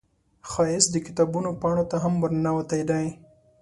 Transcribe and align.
ښایست 0.49 0.89
د 0.91 0.95
کتابونو 1.05 1.49
پاڼو 1.61 1.83
ته 1.91 1.95
هم 2.03 2.13
ورننوتی 2.21 2.81
دی 2.89 3.05